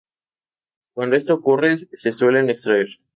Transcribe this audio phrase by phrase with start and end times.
[0.95, 2.87] Cuando esto ocurre se suelen extraer.